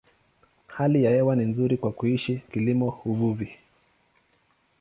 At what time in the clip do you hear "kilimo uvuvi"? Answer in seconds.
2.51-3.57